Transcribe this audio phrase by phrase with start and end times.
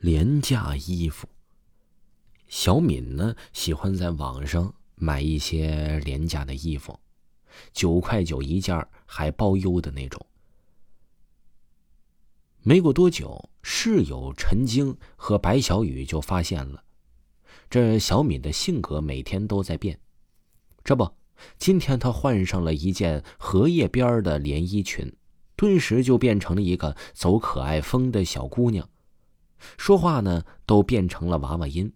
[0.00, 1.28] 廉价衣服。
[2.46, 6.98] 小敏呢，喜欢在网上买一些廉价的衣服，
[7.72, 10.24] 九块九一件还包邮的那种。
[12.62, 16.84] 没过多久，室友陈晶和白小雨就发现了，
[17.68, 19.98] 这小敏的性格每天都在变。
[20.84, 21.10] 这不，
[21.58, 25.12] 今天她换上了一件荷叶边的连衣裙，
[25.56, 28.88] 顿时就变成了一个走可爱风的小姑娘，
[29.76, 31.92] 说话呢都变成了娃娃音。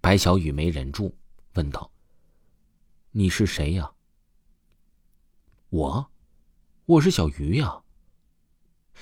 [0.00, 1.14] 白小雨没忍住，
[1.54, 1.90] 问道
[3.12, 3.90] ：“你是谁呀
[5.70, 6.10] ？”“我，
[6.84, 7.82] 我是小鱼呀。”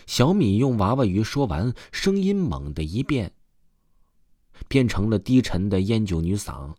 [0.07, 3.33] 小米用娃娃鱼说完，声音猛地一变，
[4.67, 6.75] 变成了低沉的烟酒女嗓，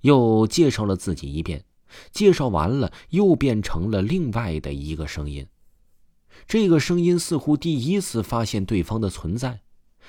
[0.00, 1.64] 又介绍了自己一遍。
[2.10, 5.46] 介绍完了，又变成了另外的一个声音。
[6.46, 9.62] 这个声音似乎第一次发现对方的存在，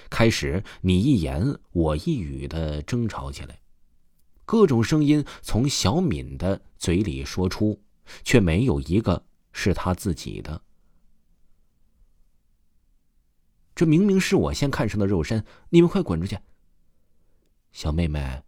[0.10, 3.60] 开始你一言我一语的争吵起来。
[4.46, 7.82] 各种声音从小敏的嘴里说出，
[8.24, 10.62] 却没有一个是他自己的。
[13.74, 16.38] 这明明是我先看上的肉身，你们快滚出去！
[17.72, 18.44] 小妹妹，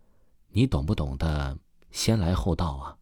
[0.50, 1.58] 你懂不懂得
[1.90, 2.98] 先来后到啊？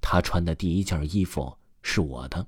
[0.00, 2.46] 他穿的第一件衣服是我的。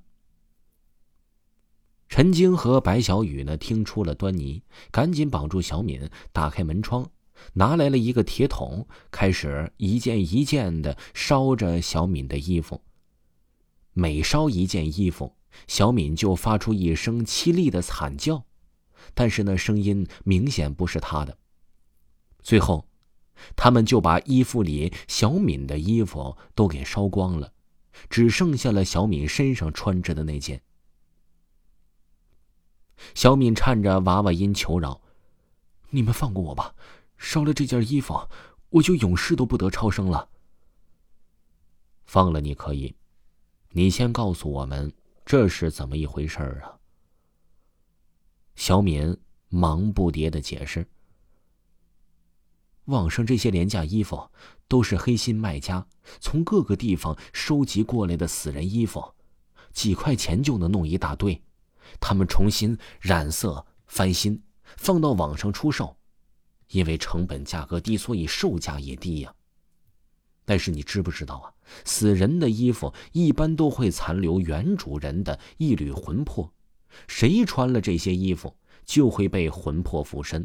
[2.08, 7.10] 陈晶和白小雨呢，听出了端倪，赶紧绑住小敏，打开门窗，
[7.54, 12.82] 拿来了一个铁桶，开始一件一件的烧着小敏的衣服。
[13.92, 15.36] 每烧一件衣服。
[15.66, 18.44] 小敏就发出一声凄厉的惨叫，
[19.14, 21.36] 但是那声音明显不是她的。
[22.40, 22.86] 最后，
[23.56, 27.52] 他们就把衣服里小敏的衣服都给烧光了，
[28.08, 30.62] 只剩下了小敏身上穿着的那件。
[33.14, 35.00] 小敏颤着娃娃音求饶
[35.90, 36.74] ：“你们放过我吧，
[37.16, 38.28] 烧了这件衣服，
[38.68, 40.28] 我就永世都不得超生了。”
[42.04, 42.94] 放了你可以，
[43.70, 44.92] 你先告诉我们。
[45.24, 46.74] 这是怎么一回事儿啊？
[48.56, 49.16] 小敏
[49.48, 50.84] 忙不迭的解释
[52.86, 54.30] ：“网上这些廉价衣服
[54.66, 55.86] 都是黑心卖家
[56.20, 59.14] 从各个地方收集过来的死人衣服，
[59.72, 61.40] 几块钱就能弄一大堆，
[62.00, 64.42] 他们重新染色翻新，
[64.76, 65.96] 放到网上出售，
[66.70, 69.34] 因为成本价格低，所以售价也低呀。”
[70.44, 71.52] 但是你知不知道啊？
[71.84, 76.52] 死人的衣服一般都会残留原主人的一缕魂魄，
[77.06, 80.44] 谁穿了这些衣服，就会被魂魄附身。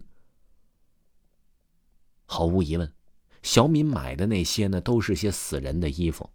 [2.26, 2.92] 毫无疑问，
[3.44, 6.30] 小敏买的那些呢，都是些死人的衣服。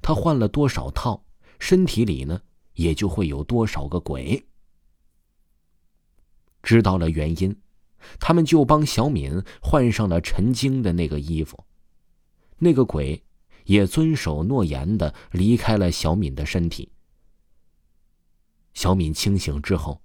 [0.00, 1.24] 她换了多少套，
[1.58, 2.40] 身体里呢，
[2.74, 4.46] 也就会有多少个鬼。
[6.62, 7.54] 知道了原因，
[8.18, 11.62] 他们就帮小敏换上了陈晶的那个衣服。
[12.58, 13.22] 那个鬼
[13.64, 16.90] 也遵守诺言的离开了小敏的身体。
[18.72, 20.00] 小敏清醒之后，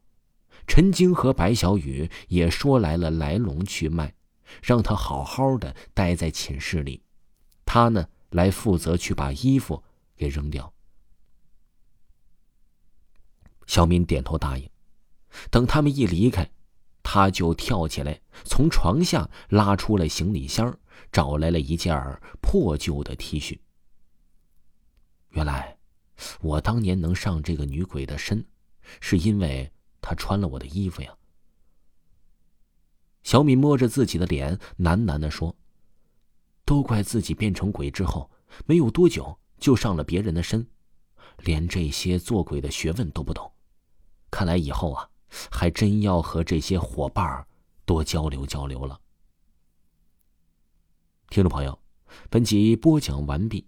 [0.67, 4.13] 陈晶和白小雨也说来了来龙去脉，
[4.61, 7.03] 让他好好的待在寝室里，
[7.65, 9.83] 他呢来负责去把衣服
[10.15, 10.73] 给扔掉。
[13.67, 14.69] 小敏点头答应。
[15.51, 16.49] 等他们一离开，
[17.03, 20.77] 他就跳起来，从床下拉出了行李箱。
[21.11, 21.97] 找来了一件
[22.41, 23.57] 破旧的 T 恤。
[25.29, 25.77] 原来，
[26.41, 28.45] 我当年能上这个女鬼的身，
[28.99, 29.71] 是因为
[30.01, 31.15] 她穿了我的衣服呀。
[33.29, 35.55] 小敏摸着自己的脸，喃喃的说
[36.65, 38.27] ：“都怪自己变成鬼之后，
[38.65, 40.65] 没有多久就上了别人的身，
[41.43, 43.51] 连这些做鬼的学问都不懂。
[44.31, 45.07] 看来以后啊，
[45.51, 47.45] 还真要和这些伙伴
[47.85, 48.99] 多交流交流了。”
[51.29, 51.79] 听众朋友，
[52.31, 53.63] 本集播讲完毕。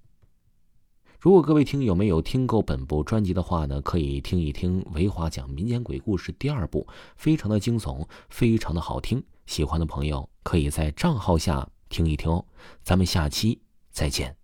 [1.21, 9.23] 如果各位听友没有听够本部专辑的话呢，可以听一听维华讲民间鬼故事第二部，非常的惊悚，非常的好听。
[9.45, 12.43] 喜欢的朋友可以在账号下听一听哦。
[12.81, 13.61] 咱们下期
[13.91, 14.40] 再见。